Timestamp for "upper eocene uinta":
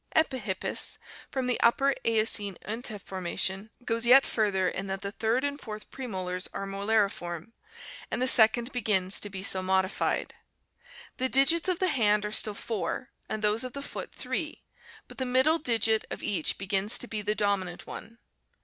1.61-2.97